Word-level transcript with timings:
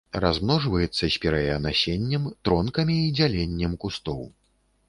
Размножваецца 0.23 1.09
спірэя 1.15 1.57
насеннем, 1.67 2.25
тронкамі 2.49 2.99
і 3.03 3.15
дзяленнем 3.21 3.77
кустоў. 3.85 4.27